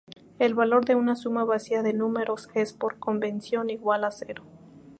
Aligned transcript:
El 0.39 0.55
valor 0.55 0.85
de 0.85 0.95
una 0.95 1.15
suma 1.15 1.45
vacía 1.45 1.83
de 1.83 1.93
números 1.93 2.49
es 2.55 2.75
-por 2.75 2.97
convención- 2.97 3.69
igual 3.69 4.03
a 4.03 4.09
cero. 4.09 4.41